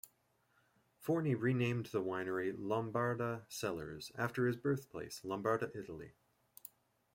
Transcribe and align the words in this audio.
Forni 0.99 1.39
renamed 1.39 1.85
the 1.91 2.01
winery 2.01 2.55
Lombarda 2.57 3.45
Cellars 3.47 4.11
after 4.17 4.47
his 4.47 4.57
birthplace; 4.57 5.21
Lombarda 5.23 5.69
Italy. 5.75 6.15